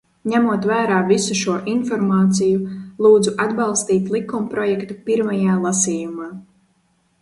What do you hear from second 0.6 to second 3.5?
vērā visu šo informāciju, lūdzu